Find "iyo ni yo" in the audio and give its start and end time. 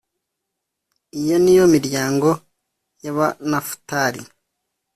1.19-1.65